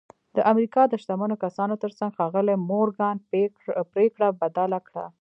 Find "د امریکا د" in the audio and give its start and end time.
0.35-0.93